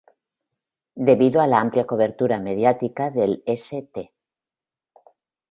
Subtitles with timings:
[1.09, 4.11] Debido a la amplia cobertura mediática del St.